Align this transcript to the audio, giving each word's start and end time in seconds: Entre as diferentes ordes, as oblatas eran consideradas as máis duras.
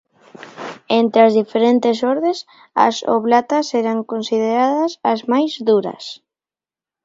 Entre 0.99 1.19
as 1.27 1.33
diferentes 1.39 1.97
ordes, 2.13 2.37
as 2.87 2.95
oblatas 3.15 3.67
eran 3.81 3.99
consideradas 4.11 4.91
as 5.11 5.19
máis 5.31 5.53
duras. 5.69 6.05